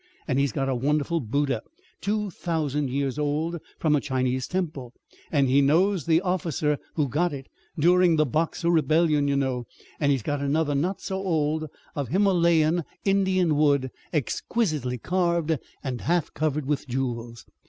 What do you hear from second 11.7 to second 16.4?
of Himalayan Indian wood, exquisitely carved, and half